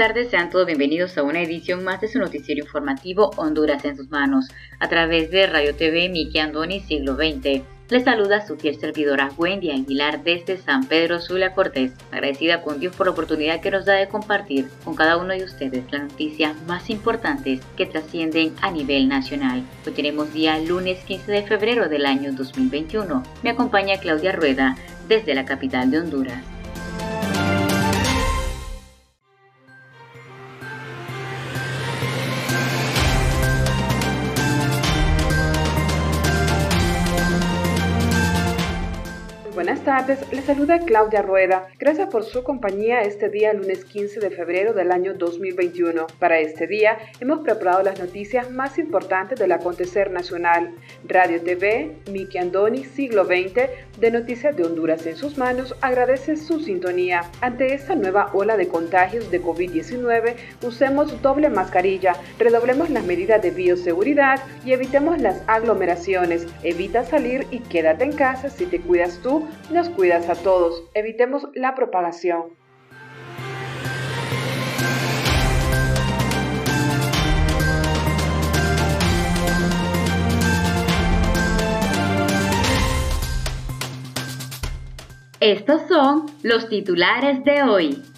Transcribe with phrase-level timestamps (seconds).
[0.00, 4.08] Tardes, sean todos bienvenidos a una edición más de su noticiero informativo Honduras en sus
[4.08, 7.62] manos, a través de Radio TV Miki Andoni Siglo XX.
[7.90, 12.96] Les saluda su fiel servidora Wendy Aguilar desde San Pedro Sula Cortés, agradecida con Dios
[12.96, 16.56] por la oportunidad que nos da de compartir con cada uno de ustedes las noticias
[16.66, 19.62] más importantes que trascienden a nivel nacional.
[19.86, 23.22] Hoy tenemos día lunes 15 de febrero del año 2021.
[23.42, 26.59] Me acompaña Claudia Rueda desde la capital de Honduras.
[40.00, 41.68] Tardes, les saluda Claudia Rueda.
[41.78, 46.06] Gracias por su compañía este día, lunes 15 de febrero del año 2021.
[46.18, 50.72] Para este día hemos preparado las noticias más importantes del acontecer nacional.
[51.06, 56.60] Radio TV, Miki Andoni, siglo XX, de Noticias de Honduras en sus manos, agradece su
[56.60, 57.24] sintonía.
[57.42, 63.50] Ante esta nueva ola de contagios de COVID-19, usemos doble mascarilla, redoblemos las medidas de
[63.50, 66.46] bioseguridad y evitemos las aglomeraciones.
[66.62, 70.84] Evita salir y quédate en casa si te cuidas tú nos cuidas a todos.
[70.94, 72.58] Evitemos la propagación.
[85.40, 88.09] Estos son los titulares de hoy.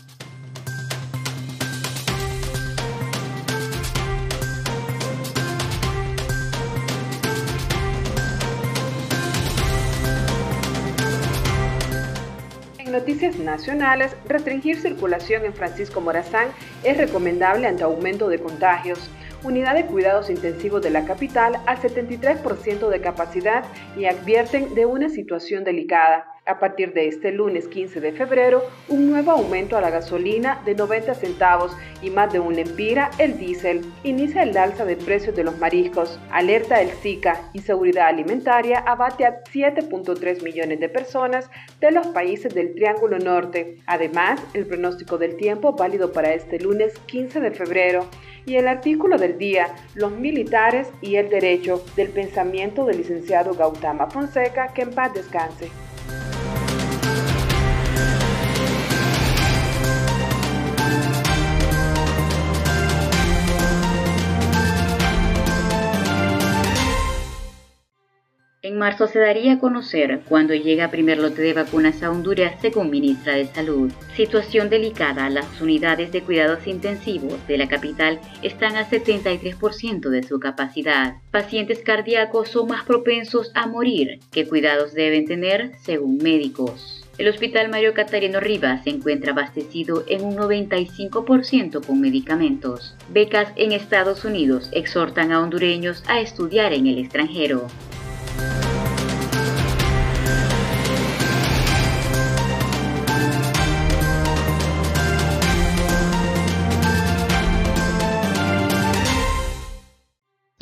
[13.30, 16.48] Nacionales, restringir circulación en Francisco Morazán
[16.82, 19.10] es recomendable ante aumento de contagios.
[19.44, 23.64] Unidad de cuidados intensivos de la capital al 73% de capacidad
[23.96, 26.31] y advierten de una situación delicada.
[26.44, 30.74] A partir de este lunes 15 de febrero, un nuevo aumento a la gasolina de
[30.74, 31.70] 90 centavos
[32.02, 33.82] y más de un lempira el diésel.
[34.02, 36.18] Inicia el alza de precios de los mariscos.
[36.32, 37.48] Alerta el SICA.
[37.52, 41.48] Inseguridad alimentaria abate a 7.3 millones de personas
[41.80, 43.78] de los países del Triángulo Norte.
[43.86, 48.08] Además, el pronóstico del tiempo válido para este lunes 15 de febrero
[48.46, 54.10] y el artículo del día, los militares y el derecho del pensamiento del licenciado Gautama
[54.10, 55.70] Fonseca, que en paz descanse.
[68.82, 73.36] Marzo se daría a conocer cuando llega primer lote de vacunas a Honduras, según ministra
[73.36, 73.92] de Salud.
[74.16, 80.40] Situación delicada, las unidades de cuidados intensivos de la capital están al 73% de su
[80.40, 81.14] capacidad.
[81.30, 84.18] Pacientes cardíacos son más propensos a morir.
[84.32, 87.06] ¿Qué cuidados deben tener, según médicos?
[87.18, 92.96] El Hospital Mario Catarino Rivas se encuentra abastecido en un 95% con medicamentos.
[93.10, 97.68] Becas en Estados Unidos exhortan a hondureños a estudiar en el extranjero.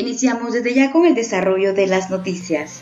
[0.00, 2.80] Iniciamos desde ya con el desarrollo de las noticias.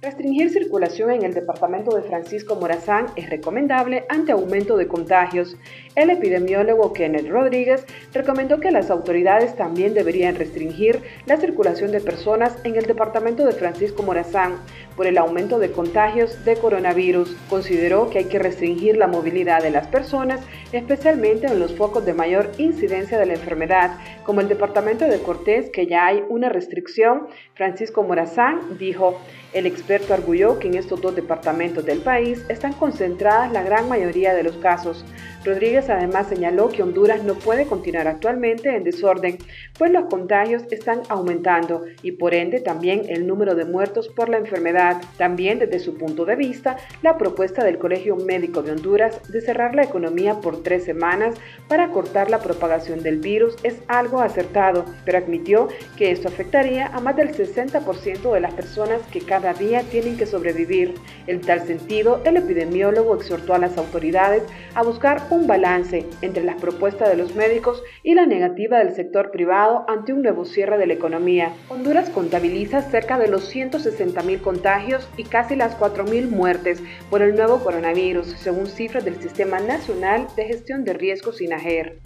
[0.00, 5.56] Restringir circulación en el departamento de Francisco Morazán es recomendable ante aumento de contagios.
[5.98, 12.56] El epidemiólogo Kenneth Rodríguez recomendó que las autoridades también deberían restringir la circulación de personas
[12.62, 14.58] en el departamento de Francisco Morazán
[14.96, 17.36] por el aumento de contagios de coronavirus.
[17.50, 20.40] Consideró que hay que restringir la movilidad de las personas,
[20.72, 25.68] especialmente en los focos de mayor incidencia de la enfermedad, como el departamento de Cortés,
[25.70, 27.26] que ya hay una restricción.
[27.54, 29.20] Francisco Morazán dijo,
[29.52, 34.34] el experto arguyó que en estos dos departamentos del país están concentradas la gran mayoría
[34.34, 35.04] de los casos.
[35.44, 39.38] Rodríguez Además señaló que Honduras no puede continuar actualmente en desorden,
[39.78, 44.38] pues los contagios están aumentando y por ende también el número de muertos por la
[44.38, 45.00] enfermedad.
[45.16, 49.74] También desde su punto de vista, la propuesta del Colegio Médico de Honduras de cerrar
[49.74, 51.36] la economía por tres semanas
[51.68, 57.00] para cortar la propagación del virus es algo acertado, pero admitió que esto afectaría a
[57.00, 60.94] más del 60% de las personas que cada día tienen que sobrevivir.
[61.26, 64.42] En tal sentido, el epidemiólogo exhortó a las autoridades
[64.74, 65.77] a buscar un balance
[66.22, 70.44] entre las propuestas de los médicos y la negativa del sector privado ante un nuevo
[70.44, 71.52] cierre de la economía.
[71.68, 77.22] Honduras contabiliza cerca de los 160 mil contagios y casi las 4 mil muertes por
[77.22, 81.98] el nuevo coronavirus, según cifras del Sistema Nacional de Gestión de Riesgos INAGER.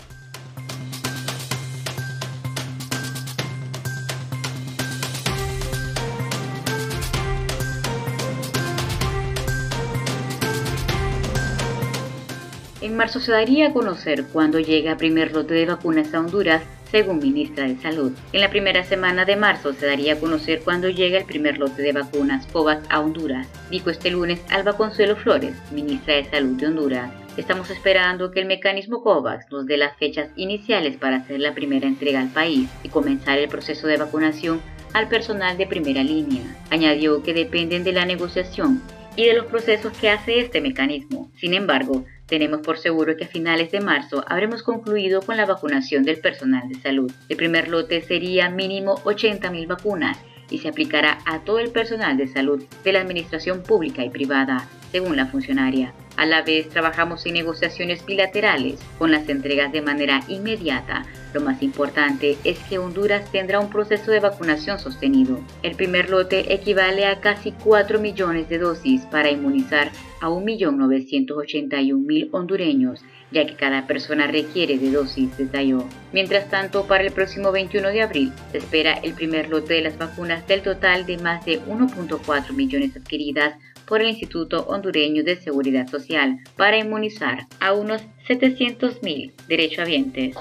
[12.92, 17.20] En marzo se daría a conocer cuándo llega primer lote de vacunas a Honduras, según
[17.20, 18.12] ministra de Salud.
[18.34, 21.80] En la primera semana de marzo se daría a conocer cuándo llega el primer lote
[21.80, 26.66] de vacunas COVAX a Honduras, dijo este lunes Alba Consuelo Flores, ministra de Salud de
[26.66, 27.10] Honduras.
[27.38, 31.86] Estamos esperando que el mecanismo COVAX nos dé las fechas iniciales para hacer la primera
[31.86, 34.60] entrega al país y comenzar el proceso de vacunación
[34.92, 36.42] al personal de primera línea.
[36.68, 38.82] Añadió que dependen de la negociación
[39.16, 41.30] y de los procesos que hace este mecanismo.
[41.36, 46.02] Sin embargo, tenemos por seguro que a finales de marzo habremos concluido con la vacunación
[46.02, 47.12] del personal de salud.
[47.28, 50.18] El primer lote sería mínimo 80.000 vacunas
[50.48, 54.66] y se aplicará a todo el personal de salud de la administración pública y privada,
[54.90, 55.92] según la funcionaria.
[56.22, 61.04] A la vez trabajamos en negociaciones bilaterales con las entregas de manera inmediata.
[61.34, 65.40] Lo más importante es que Honduras tendrá un proceso de vacunación sostenido.
[65.64, 69.90] El primer lote equivale a casi 4 millones de dosis para inmunizar
[70.20, 73.00] a 1.981.000 hondureños,
[73.32, 75.88] ya que cada persona requiere de dosis, detalló.
[76.12, 79.98] Mientras tanto, para el próximo 21 de abril se espera el primer lote de las
[79.98, 83.56] vacunas del total de más de 1.4 millones adquiridas
[83.86, 90.36] por el Instituto Hondureño de Seguridad Social para inmunizar a unos 700.000 derechohabientes.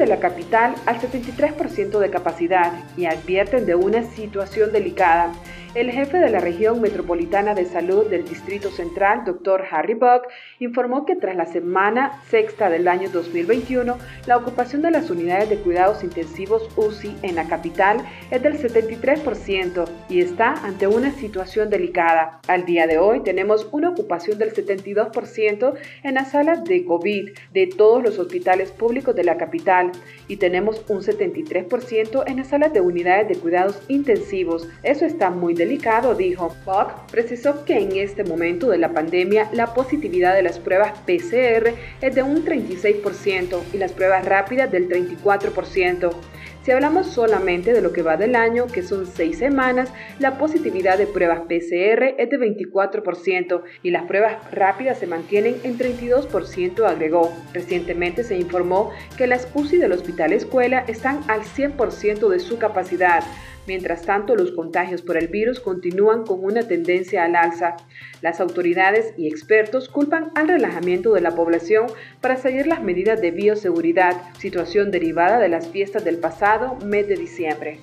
[0.00, 5.32] de la capital al 73% de capacidad y advierten de una situación delicada
[5.74, 9.64] el jefe de la región metropolitana de salud del Distrito Central, Dr.
[9.70, 10.26] Harry Buck,
[10.58, 13.96] informó que tras la semana sexta del año 2021,
[14.26, 17.98] la ocupación de las unidades de cuidados intensivos UCI en la capital
[18.32, 22.40] es del 73% y está ante una situación delicada.
[22.48, 27.66] Al día de hoy tenemos una ocupación del 72% en las salas de COVID de
[27.68, 29.92] todos los hospitales públicos de la capital
[30.26, 34.68] y tenemos un 73% en las salas de unidades de cuidados intensivos.
[34.82, 36.56] Eso está muy delicado, dijo.
[36.64, 41.74] Buck precisó que en este momento de la pandemia la positividad de las pruebas PCR
[42.00, 46.12] es de un 36% y las pruebas rápidas del 34%.
[46.62, 50.98] Si hablamos solamente de lo que va del año, que son seis semanas, la positividad
[50.98, 57.32] de pruebas PCR es de 24% y las pruebas rápidas se mantienen en 32%, agregó.
[57.54, 63.24] Recientemente se informó que las UCI del Hospital Escuela están al 100% de su capacidad.
[63.70, 67.76] Mientras tanto, los contagios por el virus continúan con una tendencia al alza.
[68.20, 71.86] Las autoridades y expertos culpan al relajamiento de la población
[72.20, 77.14] para seguir las medidas de bioseguridad, situación derivada de las fiestas del pasado mes de
[77.14, 77.78] diciembre.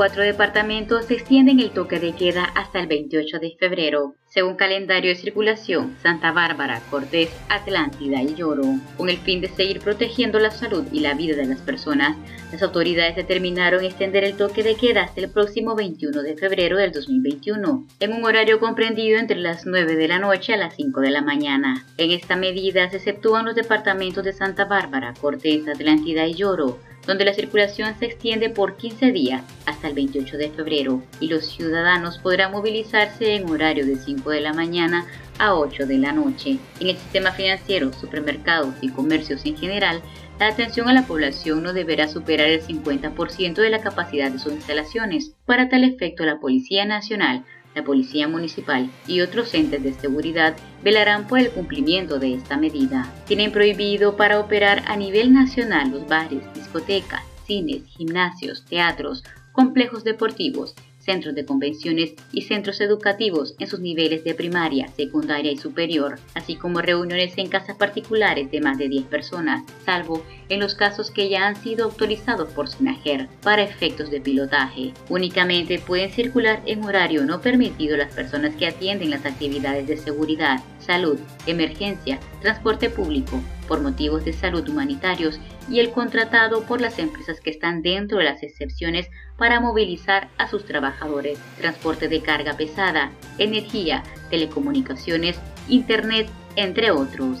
[0.00, 5.10] Cuatro departamentos se extienden el toque de queda hasta el 28 de febrero, según calendario
[5.10, 8.64] de circulación Santa Bárbara, Cortés, Atlántida y Lloro.
[8.96, 12.16] Con el fin de seguir protegiendo la salud y la vida de las personas,
[12.50, 16.92] las autoridades determinaron extender el toque de queda hasta el próximo 21 de febrero del
[16.92, 21.10] 2021, en un horario comprendido entre las 9 de la noche a las 5 de
[21.10, 21.84] la mañana.
[21.98, 27.24] En esta medida se exceptúan los departamentos de Santa Bárbara, Cortés, Atlántida y Lloro, donde
[27.24, 32.18] la circulación se extiende por 15 días hasta el 28 de febrero y los ciudadanos
[32.18, 35.06] podrán movilizarse en horario de 5 de la mañana
[35.38, 36.58] a 8 de la noche.
[36.80, 40.02] En el sistema financiero, supermercados y comercios en general,
[40.38, 44.52] la atención a la población no deberá superar el 50% de la capacidad de sus
[44.52, 45.34] instalaciones.
[45.44, 51.26] Para tal efecto, la Policía Nacional la Policía Municipal y otros entes de seguridad velarán
[51.26, 53.12] por el cumplimiento de esta medida.
[53.26, 60.74] Tienen prohibido para operar a nivel nacional los bares, discotecas, cines, gimnasios, teatros, complejos deportivos,
[61.00, 66.56] centros de convenciones y centros educativos en sus niveles de primaria, secundaria y superior, así
[66.56, 71.28] como reuniones en casas particulares de más de 10 personas, salvo en los casos que
[71.28, 74.92] ya han sido autorizados por SINAGER para efectos de pilotaje.
[75.08, 80.60] Únicamente pueden circular en horario no permitido las personas que atienden las actividades de seguridad,
[80.78, 85.38] salud, emergencia, transporte público, por motivos de salud humanitarios
[85.70, 89.08] y el contratado por las empresas que están dentro de las excepciones
[89.38, 97.40] para movilizar a sus trabajadores, transporte de carga pesada, energía, telecomunicaciones, internet, entre otros.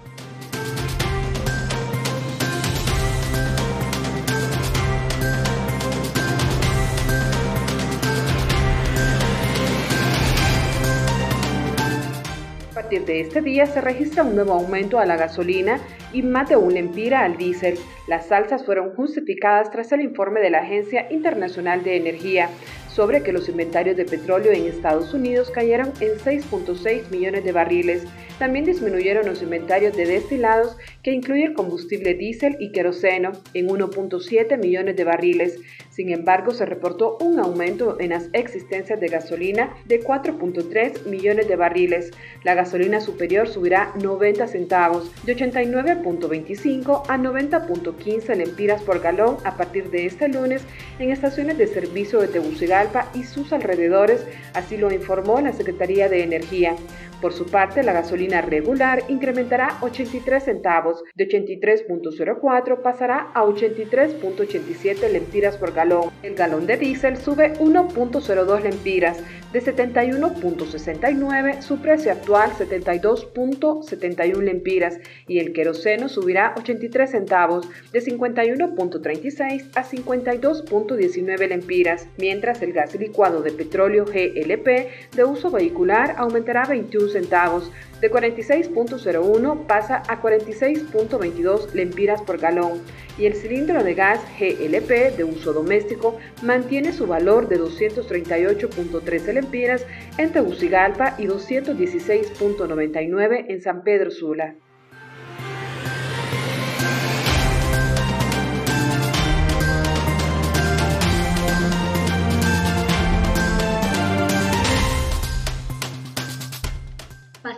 [12.91, 15.79] Partir de este día se registra un nuevo aumento a la gasolina
[16.11, 17.77] y más de un empira al diésel.
[18.05, 22.49] Las alzas fueron justificadas tras el informe de la Agencia Internacional de Energía
[22.93, 28.03] sobre que los inventarios de petróleo en Estados Unidos cayeron en 6.6 millones de barriles.
[28.37, 34.95] También disminuyeron los inventarios de destilados que incluyen combustible diésel y queroseno en 1.7 millones
[34.95, 35.59] de barriles.
[35.89, 41.55] Sin embargo, se reportó un aumento en las existencias de gasolina de 4.3 millones de
[41.55, 42.11] barriles.
[42.43, 49.89] La gasolina superior subirá 90 centavos, de 89.25 a 90.15 lempiras por galón a partir
[49.91, 50.63] de este lunes
[50.99, 52.80] en estaciones de servicio de Tegucigalpa
[53.13, 56.75] y sus alrededores, así lo informó la Secretaría de Energía.
[57.21, 65.57] Por su parte, la gasolina regular incrementará 83 centavos, de 83.04 pasará a 83.87 lempiras
[65.57, 66.09] por galón.
[66.23, 69.19] El galón de diésel sube 1.02 lempiras,
[69.53, 74.97] de 71.69 su precio actual 72.71 lempiras
[75.27, 83.41] y el queroseno subirá 83 centavos, de 51.36 a 52.19 lempiras, mientras el gas licuado
[83.41, 92.21] de petróleo GLP de uso vehicular aumentará 21 centavos, de 46.01 pasa a 46.22 lempiras
[92.21, 92.81] por galón
[93.17, 99.85] y el cilindro de gas GLP de uso doméstico mantiene su valor de 238.13 lempiras
[100.17, 104.55] en Tegucigalpa y 216.99 en San Pedro Sula.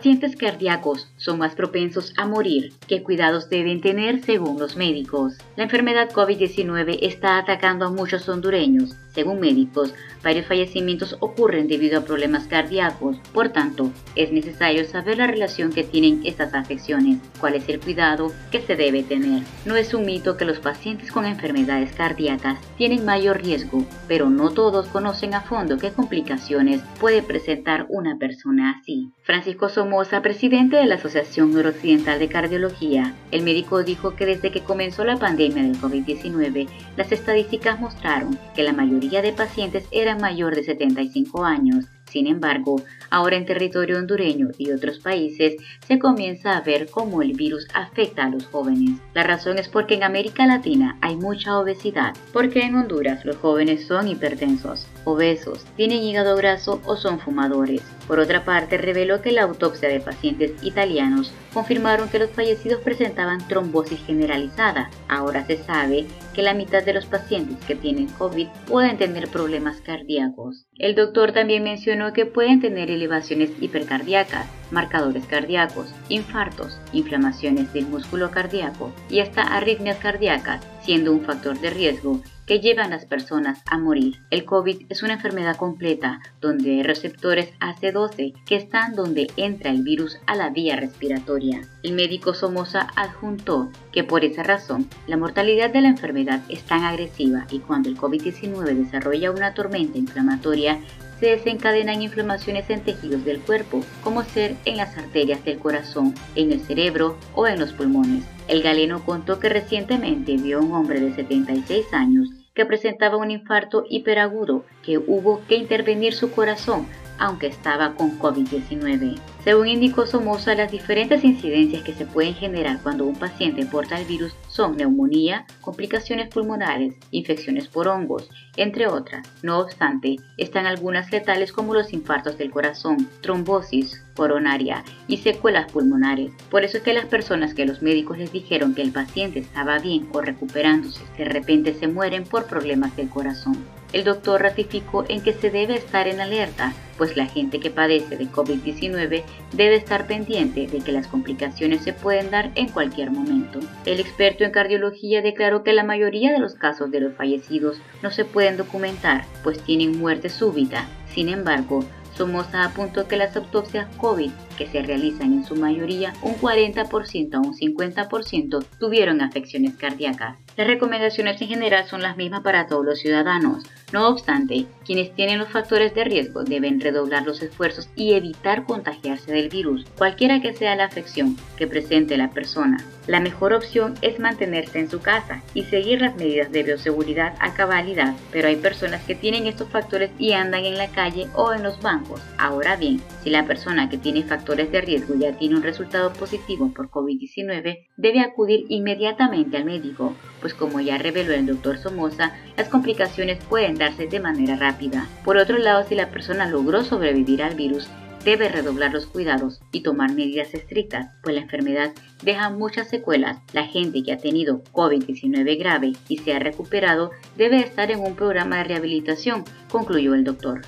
[0.04, 2.74] Pacientes cardíacos son más propensos a morir.
[2.86, 5.38] ¿Qué cuidados deben tener según los médicos?
[5.56, 8.94] La enfermedad COVID-19 está atacando a muchos hondureños.
[9.14, 13.16] Según médicos, varios fallecimientos ocurren debido a problemas cardíacos.
[13.32, 18.32] Por tanto, es necesario saber la relación que tienen estas afecciones, cuál es el cuidado
[18.50, 19.44] que se debe tener.
[19.64, 24.50] No es un mito que los pacientes con enfermedades cardíacas tienen mayor riesgo, pero no
[24.50, 29.12] todos conocen a fondo qué complicaciones puede presentar una persona así.
[29.22, 34.60] Francisco Somoza, presidente de la Asociación Noroccidental de Cardiología, el médico dijo que desde que
[34.60, 40.54] comenzó la pandemia del COVID-19, las estadísticas mostraron que la mayoría de pacientes eran mayor
[40.54, 42.80] de 75 años sin embargo,
[43.10, 48.26] ahora en territorio hondureño y otros países se comienza a ver cómo el virus afecta
[48.26, 49.00] a los jóvenes.
[49.14, 53.88] La razón es porque en América Latina hay mucha obesidad, porque en Honduras los jóvenes
[53.88, 57.82] son hipertensos, obesos, tienen hígado graso o son fumadores.
[58.06, 63.46] Por otra parte, reveló que la autopsia de pacientes italianos confirmaron que los fallecidos presentaban
[63.48, 64.90] trombosis generalizada.
[65.08, 69.80] Ahora se sabe que la mitad de los pacientes que tienen COVID pueden tener problemas
[69.80, 70.66] cardíacos.
[70.78, 78.30] El doctor también mencionó que pueden tener elevaciones hipercardíacas, marcadores cardíacos, infartos, inflamaciones del músculo
[78.30, 83.62] cardíaco y hasta arritmias cardíacas, siendo un factor de riesgo que llevan a las personas
[83.66, 84.20] a morir.
[84.30, 89.82] El COVID es una enfermedad completa donde hay receptores AC12 que están donde entra el
[89.82, 91.62] virus a la vía respiratoria.
[91.82, 96.84] El médico Somoza adjuntó que por esa razón la mortalidad de la enfermedad es tan
[96.84, 100.80] agresiva y cuando el COVID-19 desarrolla una tormenta inflamatoria
[101.20, 106.52] se desencadenan inflamaciones en tejidos del cuerpo, como ser en las arterias del corazón, en
[106.52, 108.24] el cerebro o en los pulmones.
[108.48, 113.30] El galeno contó que recientemente vio a un hombre de 76 años que presentaba un
[113.30, 116.86] infarto hiperagudo, que hubo que intervenir su corazón
[117.18, 119.18] aunque estaba con COVID-19.
[119.44, 124.06] Según indicó Somoza, las diferentes incidencias que se pueden generar cuando un paciente porta el
[124.06, 129.28] virus son neumonía, complicaciones pulmonares, infecciones por hongos, entre otras.
[129.42, 136.32] No obstante, están algunas letales como los infartos del corazón, trombosis coronaria y secuelas pulmonares.
[136.50, 139.78] Por eso es que las personas que los médicos les dijeron que el paciente estaba
[139.78, 143.58] bien o recuperándose, de repente se mueren por problemas del corazón.
[143.94, 148.16] El doctor ratificó en que se debe estar en alerta, pues la gente que padece
[148.16, 149.22] de COVID-19
[149.52, 153.60] debe estar pendiente de que las complicaciones se pueden dar en cualquier momento.
[153.86, 158.10] El experto en cardiología declaró que la mayoría de los casos de los fallecidos no
[158.10, 160.88] se pueden documentar, pues tienen muerte súbita.
[161.14, 161.84] Sin embargo,
[162.16, 167.38] Somoza apuntó que las autopsias COVID que se realizan en su mayoría, un 40% a
[167.38, 170.43] un 50% tuvieron afecciones cardíacas.
[170.56, 173.64] Las recomendaciones en general son las mismas para todos los ciudadanos.
[173.92, 179.32] No obstante, quienes tienen los factores de riesgo deben redoblar los esfuerzos y evitar contagiarse
[179.32, 182.78] del virus, cualquiera que sea la afección que presente la persona.
[183.06, 187.52] La mejor opción es mantenerse en su casa y seguir las medidas de bioseguridad a
[187.52, 191.62] cabalidad, pero hay personas que tienen estos factores y andan en la calle o en
[191.62, 192.22] los bancos.
[192.38, 196.72] Ahora bien, si la persona que tiene factores de riesgo ya tiene un resultado positivo
[196.74, 200.14] por COVID-19, debe acudir inmediatamente al médico,
[200.44, 205.08] pues como ya reveló el doctor Somoza, las complicaciones pueden darse de manera rápida.
[205.24, 207.88] Por otro lado, si la persona logró sobrevivir al virus,
[208.26, 213.38] debe redoblar los cuidados y tomar medidas estrictas, pues la enfermedad deja muchas secuelas.
[213.54, 218.14] La gente que ha tenido COVID-19 grave y se ha recuperado debe estar en un
[218.14, 220.60] programa de rehabilitación, concluyó el doctor.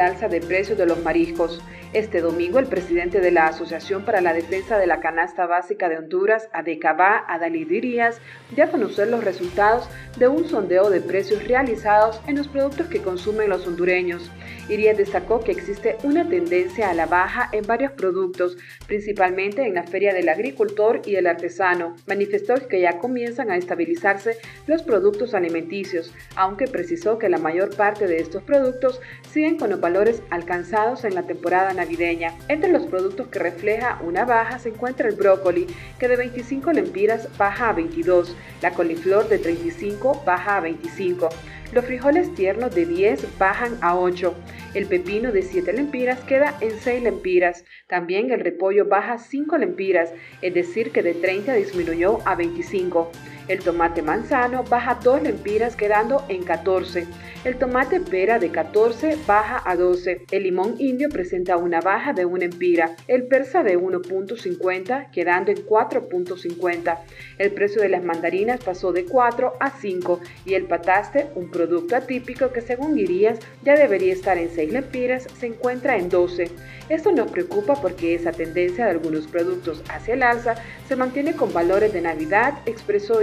[0.00, 1.62] Alza de precios de los mariscos.
[1.92, 5.98] Este domingo, el presidente de la Asociación para la Defensa de la Canasta Básica de
[5.98, 8.20] Honduras, ADECABA, Adalid Díaz,
[8.54, 13.02] dio a conocer los resultados de un sondeo de precios realizados en los productos que
[13.02, 14.30] consumen los hondureños.
[14.68, 19.82] Irías destacó que existe una tendencia a la baja en varios productos, principalmente en la
[19.82, 21.96] Feria del Agricultor y el Artesano.
[22.06, 28.06] Manifestó que ya comienzan a estabilizarse los productos alimenticios, aunque precisó que la mayor parte
[28.06, 29.00] de estos productos
[29.32, 32.32] siguen con valores alcanzados en la temporada navideña.
[32.46, 35.66] Entre los productos que refleja una baja se encuentra el brócoli,
[35.98, 41.28] que de 25 lempiras baja a 22, la coliflor de 35 baja a 25.
[41.72, 44.32] Los frijoles tiernos de 10 bajan a 8.
[44.74, 47.64] El pepino de 7 lempiras queda en 6 lempiras.
[47.88, 53.10] También el repollo baja 5 lempiras, es decir que de 30 disminuyó a 25.
[53.48, 57.06] El tomate manzano baja 2 lempiras quedando en 14.
[57.42, 60.26] El tomate pera de 14 baja a 12.
[60.30, 62.96] El limón indio presenta una baja de 1 empira.
[63.08, 66.98] El persa de 1.50 quedando en 4.50.
[67.38, 71.96] El precio de las mandarinas pasó de 4 a 5 y el pataste, un producto
[71.96, 76.50] atípico que según Guirías ya debería estar en 6 lempiras, se encuentra en 12.
[76.90, 80.56] Esto nos preocupa porque esa tendencia de algunos productos hacia el alza
[80.88, 83.22] se mantiene con valores de Navidad, expresó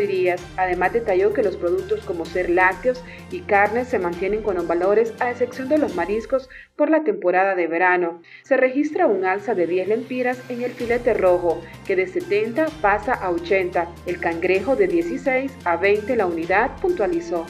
[0.55, 5.13] Además detalló que los productos como ser lácteos y carnes se mantienen con los valores
[5.19, 8.21] a excepción de los mariscos por la temporada de verano.
[8.43, 13.13] Se registra un alza de 10 lempiras en el filete rojo, que de 70 pasa
[13.13, 13.89] a 80.
[14.05, 17.45] El cangrejo de 16 a 20 la unidad, puntualizó.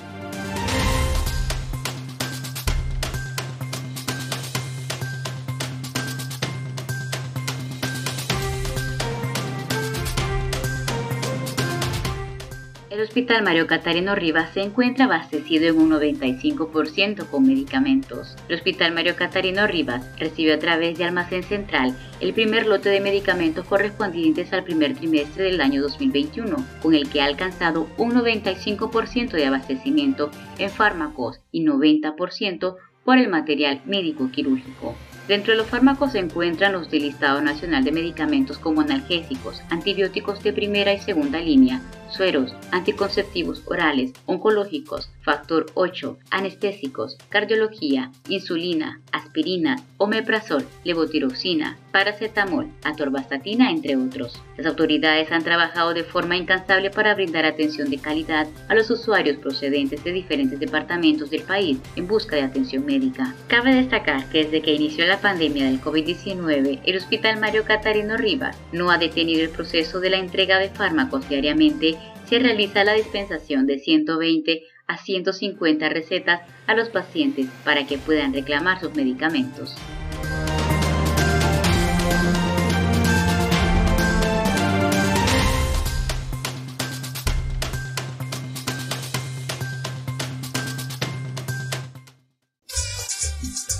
[13.17, 18.35] Hospital Mario Catarino Rivas se encuentra abastecido en un 95% con medicamentos.
[18.47, 23.01] El Hospital Mario Catarino Rivas recibió a través de Almacén Central el primer lote de
[23.01, 29.31] medicamentos correspondientes al primer trimestre del año 2021, con el que ha alcanzado un 95%
[29.31, 34.93] de abastecimiento en fármacos y 90% por el material médico quirúrgico.
[35.27, 40.41] Dentro de los fármacos se encuentran los del Listado Nacional de Medicamentos como analgésicos, antibióticos
[40.41, 49.75] de primera y segunda línea, sueros, anticonceptivos orales, oncológicos, factor 8, anestésicos, cardiología, insulina, aspirina,
[49.97, 54.41] omeprazol, levotiroxina, paracetamol, atorvastatina, entre otros.
[54.55, 59.37] Las autoridades han trabajado de forma incansable para brindar atención de calidad a los usuarios
[59.37, 63.35] procedentes de diferentes departamentos del país en busca de atención médica.
[63.47, 68.57] Cabe destacar que desde que inició la pandemia del COVID-19, el Hospital Mario Catarino Rivas
[68.71, 71.96] no ha detenido el proceso de la entrega de fármacos diariamente
[72.29, 78.33] se realiza la dispensación de 120 a 150 recetas a los pacientes para que puedan
[78.33, 79.75] reclamar sus medicamentos.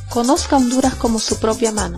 [0.09, 1.97] Conozca Honduras como su propia mano.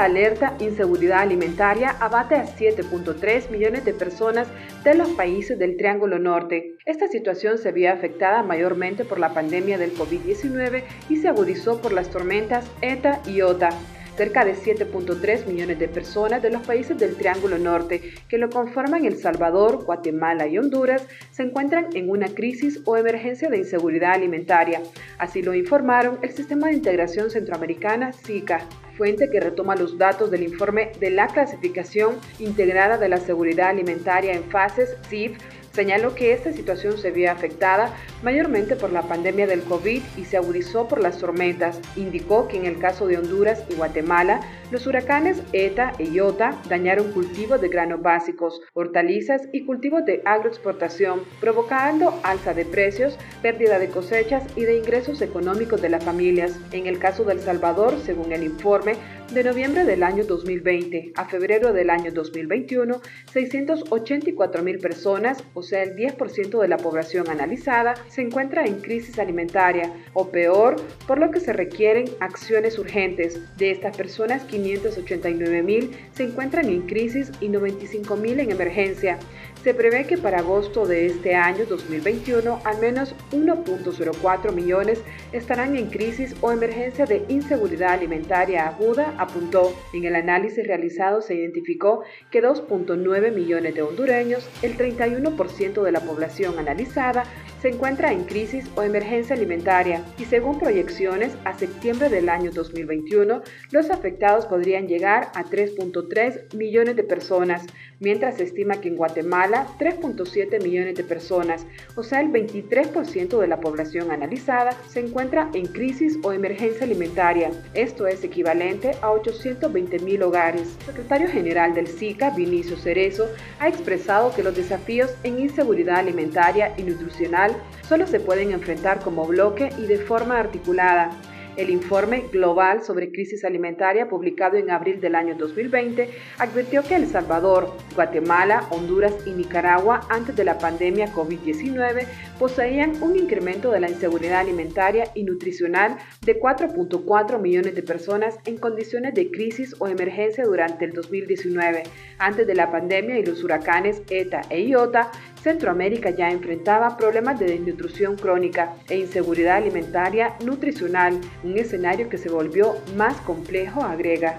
[0.00, 4.48] Alerta inseguridad alimentaria abate a 7.3 millones de personas
[4.84, 6.76] de los países del Triángulo Norte.
[6.86, 11.92] Esta situación se vio afectada mayormente por la pandemia del COVID-19 y se agudizó por
[11.92, 13.70] las tormentas ETA y OTA
[14.16, 19.04] cerca de 7.3 millones de personas de los países del Triángulo Norte, que lo conforman
[19.04, 24.82] El Salvador, Guatemala y Honduras, se encuentran en una crisis o emergencia de inseguridad alimentaria.
[25.18, 30.42] Así lo informaron el Sistema de Integración Centroamericana, SICA fuente que retoma los datos del
[30.42, 35.38] informe de la clasificación integrada de la seguridad alimentaria en fases, CIF,
[35.72, 40.36] Señaló que esta situación se vio afectada mayormente por la pandemia del COVID y se
[40.36, 41.80] agudizó por las tormentas.
[41.96, 47.12] Indicó que en el caso de Honduras y Guatemala, los huracanes ETA e IOTA dañaron
[47.12, 53.88] cultivos de granos básicos, hortalizas y cultivos de agroexportación, provocando alza de precios, pérdida de
[53.88, 56.58] cosechas y de ingresos económicos de las familias.
[56.72, 58.96] En el caso de El Salvador, según el informe,
[59.34, 63.00] de noviembre del año 2020 a febrero del año 2021,
[63.32, 69.18] 684 mil personas, o sea, el 10% de la población analizada, se encuentra en crisis
[69.18, 73.40] alimentaria o peor, por lo que se requieren acciones urgentes.
[73.56, 79.18] De estas personas, 589 mil se encuentran en crisis y 95 mil en emergencia.
[79.62, 85.88] Se prevé que para agosto de este año 2021 al menos 1.04 millones estarán en
[85.88, 89.72] crisis o emergencia de inseguridad alimentaria aguda, apuntó.
[89.92, 96.00] En el análisis realizado se identificó que 2.9 millones de hondureños, el 31% de la
[96.00, 97.22] población analizada,
[97.60, 103.42] se encuentra en crisis o emergencia alimentaria y según proyecciones a septiembre del año 2021
[103.70, 107.64] los afectados podrían llegar a 3.3 millones de personas,
[108.00, 113.46] mientras se estima que en Guatemala 3.7 millones de personas, o sea el 23% de
[113.46, 117.50] la población analizada, se encuentra en crisis o emergencia alimentaria.
[117.74, 120.76] Esto es equivalente a 820 mil hogares.
[120.80, 123.28] El secretario general del SICA, Vinicio Cerezo,
[123.60, 127.54] ha expresado que los desafíos en inseguridad alimentaria y nutricional
[127.88, 131.10] solo se pueden enfrentar como bloque y de forma articulada.
[131.56, 137.06] El informe global sobre crisis alimentaria publicado en abril del año 2020 advirtió que El
[137.06, 142.06] Salvador, Guatemala, Honduras y Nicaragua antes de la pandemia COVID-19
[142.38, 148.56] poseían un incremento de la inseguridad alimentaria y nutricional de 4.4 millones de personas en
[148.56, 151.82] condiciones de crisis o emergencia durante el 2019,
[152.18, 155.10] antes de la pandemia y los huracanes ETA e IOTA
[155.42, 162.28] Centroamérica ya enfrentaba problemas de desnutrición crónica e inseguridad alimentaria nutricional, un escenario que se
[162.28, 164.38] volvió más complejo, agrega.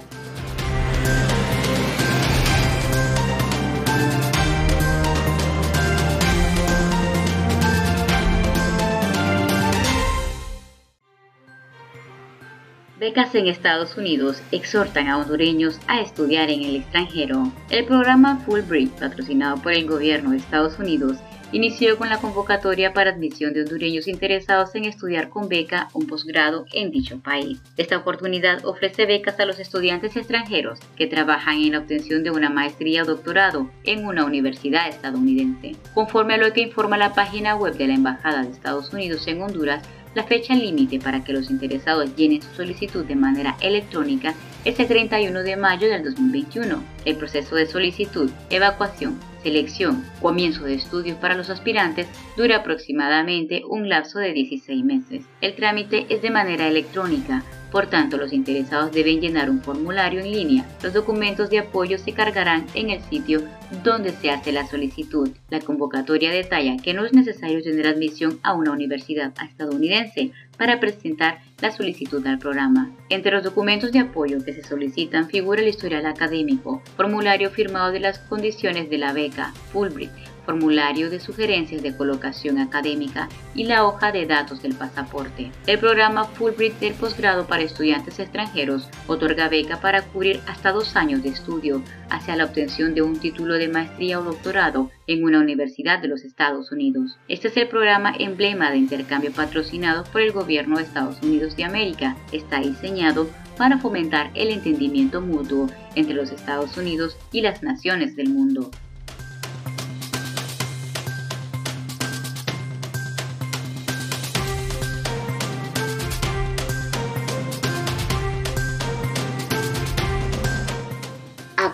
[13.04, 17.52] Becas en Estados Unidos exhortan a hondureños a estudiar en el extranjero.
[17.70, 21.18] El programa Fulbright, patrocinado por el gobierno de Estados Unidos,
[21.52, 26.66] inició con la convocatoria para admisión de hondureños interesados en estudiar con beca un posgrado
[26.72, 27.60] en dicho país.
[27.76, 32.50] Esta oportunidad ofrece becas a los estudiantes extranjeros que trabajan en la obtención de una
[32.50, 35.76] maestría o doctorado en una universidad estadounidense.
[35.94, 39.42] Conforme a lo que informa la página web de la Embajada de Estados Unidos en
[39.42, 39.84] Honduras,
[40.16, 44.34] la fecha límite para que los interesados llenen su solicitud de manera electrónica
[44.66, 46.84] es el 31 de mayo del 2021.
[47.06, 53.90] El proceso de solicitud, evacuación, selección, comienzo de estudios para los aspirantes dura aproximadamente un
[53.90, 55.26] lapso de 16 meses.
[55.42, 57.44] El trámite es de manera electrónica,
[57.74, 60.64] por tanto, los interesados deben llenar un formulario en línea.
[60.84, 63.42] Los documentos de apoyo se cargarán en el sitio
[63.84, 65.32] donde se hace la solicitud.
[65.50, 71.40] La convocatoria detalla que no es necesario tener admisión a una universidad estadounidense para presentar
[71.62, 72.92] la solicitud al programa.
[73.10, 78.02] Entre los documentos de apoyo que se solicitan figura el historial académico, formulario firmado de
[78.02, 80.12] las condiciones de la beca, Fulbright,
[80.46, 85.52] formulario de sugerencias de colocación académica y la hoja de datos del pasaporte.
[85.68, 91.24] El programa Fulbright del posgrado para estudiantes extranjeros otorga beca para cubrir hasta dos años
[91.24, 96.00] de estudio hacia la obtención de un título de maestría o doctorado en una universidad
[96.00, 97.18] de los Estados Unidos.
[97.28, 101.66] Este es el programa emblema de intercambio patrocinado por el gobierno de Estados Unidos de
[101.66, 102.16] América.
[102.32, 103.28] Está diseñado
[103.58, 108.72] para fomentar el entendimiento mutuo entre los Estados Unidos y las naciones del mundo.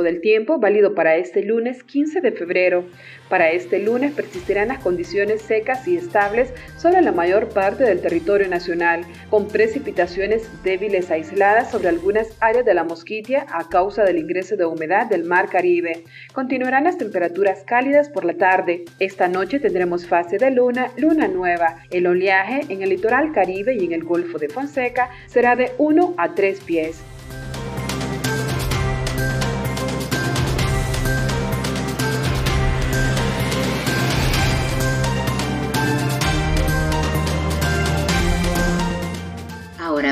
[0.00, 2.86] Del tiempo válido para este lunes 15 de febrero.
[3.28, 8.48] Para este lunes persistirán las condiciones secas y estables sobre la mayor parte del territorio
[8.48, 14.56] nacional, con precipitaciones débiles aisladas sobre algunas áreas de la mosquitia a causa del ingreso
[14.56, 16.04] de humedad del mar Caribe.
[16.32, 18.84] Continuarán las temperaturas cálidas por la tarde.
[18.98, 21.76] Esta noche tendremos fase de luna, luna nueva.
[21.90, 26.14] El oleaje en el litoral Caribe y en el Golfo de Fonseca será de 1
[26.16, 27.02] a 3 pies.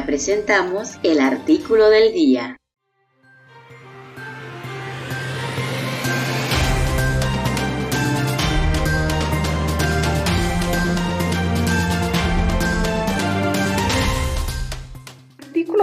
[0.06, 2.56] Presentamos el artículo del día.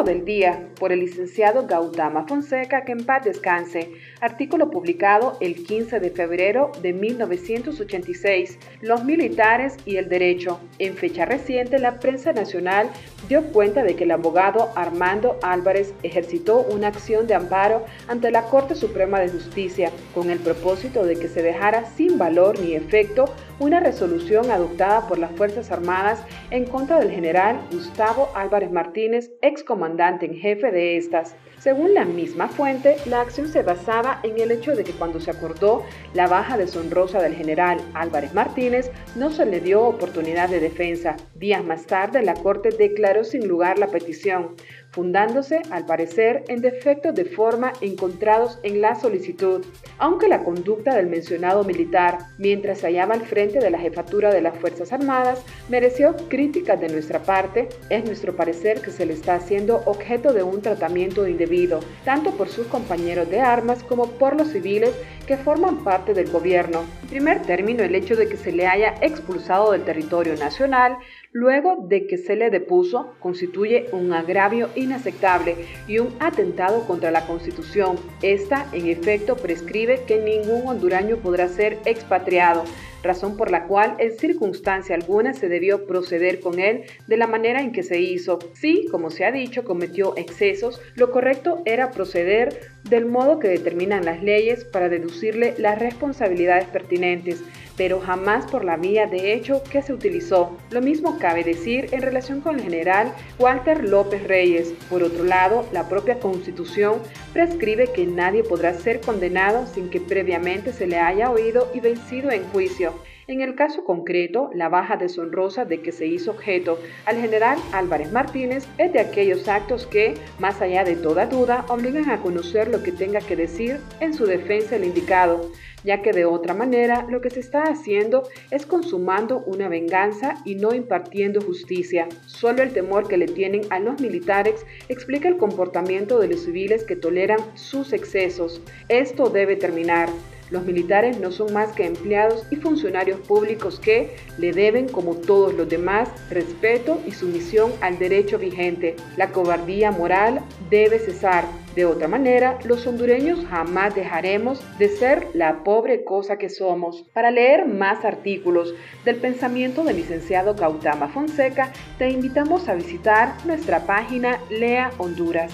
[0.03, 3.91] del día por el licenciado Gautama Fonseca, que en paz descanse.
[4.21, 8.59] Artículo publicado el 15 de febrero de 1986.
[8.81, 10.59] Los militares y el derecho.
[10.79, 12.89] En fecha reciente, la prensa nacional
[13.27, 18.43] dio cuenta de que el abogado Armando Álvarez ejercitó una acción de amparo ante la
[18.43, 23.25] Corte Suprema de Justicia con el propósito de que se dejara sin valor ni efecto
[23.59, 29.63] una resolución adoptada por las Fuerzas Armadas en contra del general Gustavo Álvarez Martínez, ex
[29.63, 31.35] comandante en jefe de estas.
[31.59, 35.31] Según la misma fuente, la acción se basaba en el hecho de que cuando se
[35.31, 41.17] acordó la baja deshonrosa del general Álvarez Martínez, no se le dio oportunidad de defensa.
[41.35, 44.55] Días más tarde, la Corte declaró sin lugar la petición
[44.91, 49.65] fundándose, al parecer, en defectos de forma encontrados en la solicitud,
[49.97, 54.41] aunque la conducta del mencionado militar, mientras se hallaba al frente de la jefatura de
[54.41, 59.35] las Fuerzas Armadas, mereció críticas de nuestra parte, es nuestro parecer que se le está
[59.35, 64.49] haciendo objeto de un tratamiento indebido, tanto por sus compañeros de armas como por los
[64.49, 64.93] civiles
[65.27, 66.85] que forman parte del gobierno.
[67.03, 70.97] En primer término, el hecho de que se le haya expulsado del territorio nacional
[71.31, 75.55] luego de que se le depuso constituye un agravio inaceptable
[75.87, 77.97] y un atentado contra la Constitución.
[78.21, 82.63] Esta, en efecto, prescribe que ningún hondureño podrá ser expatriado
[83.03, 87.61] razón por la cual en circunstancia alguna se debió proceder con él de la manera
[87.61, 88.39] en que se hizo.
[88.53, 94.05] Si, como se ha dicho, cometió excesos, lo correcto era proceder del modo que determinan
[94.05, 97.43] las leyes para deducirle las responsabilidades pertinentes,
[97.75, 100.57] pero jamás por la vía de hecho que se utilizó.
[100.71, 104.73] Lo mismo cabe decir en relación con el general Walter López Reyes.
[104.89, 106.95] Por otro lado, la propia Constitución
[107.33, 112.31] prescribe que nadie podrá ser condenado sin que previamente se le haya oído y vencido
[112.31, 112.86] en juicio.
[113.29, 118.09] En el caso concreto, la baja deshonrosa de que se hizo objeto al general Álvarez
[118.13, 122.83] Martínez es de aquellos actos que, más allá de toda duda, obligan a conocer lo
[122.83, 125.51] que tenga que decir en su defensa el indicado,
[125.83, 130.55] ya que de otra manera lo que se está haciendo es consumando una venganza y
[130.55, 132.07] no impartiendo justicia.
[132.27, 136.85] Solo el temor que le tienen a los militares explica el comportamiento de los civiles
[136.85, 138.61] que toleran sus excesos.
[138.87, 140.07] Esto debe terminar.
[140.49, 145.53] Los militares no son más que empleados y funcionarios públicos que le deben, como todos
[145.53, 148.95] los demás, respeto y sumisión al derecho vigente.
[149.17, 151.45] La cobardía moral debe cesar.
[151.75, 157.03] De otra manera, los hondureños jamás dejaremos de ser la pobre cosa que somos.
[157.13, 158.73] Para leer más artículos
[159.05, 165.53] del pensamiento del licenciado Gautama Fonseca, te invitamos a visitar nuestra página Lea Honduras.